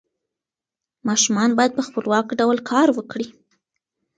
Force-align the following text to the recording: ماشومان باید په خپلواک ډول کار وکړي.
ماشومان 1.07 1.49
باید 1.57 1.71
په 1.75 1.83
خپلواک 1.87 2.27
ډول 2.39 2.57
کار 2.71 2.87
وکړي. 2.93 3.27